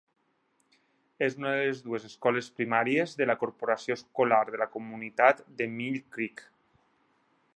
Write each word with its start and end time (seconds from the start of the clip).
És 1.25 1.35
una 1.41 1.51
de 1.55 1.59
les 1.67 1.83
dues 1.89 2.07
escoles 2.07 2.47
primàries 2.61 3.13
de 3.21 3.29
la 3.31 3.37
corporació 3.43 3.99
escolar 3.99 4.41
de 4.49 4.63
la 4.65 4.69
comunitat 4.77 5.47
de 5.61 5.71
Mill 5.77 6.01
Creek. 6.17 6.45